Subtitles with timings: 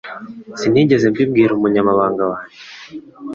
[0.59, 2.59] Sinigeze mbibwira umunyamabanga wanjye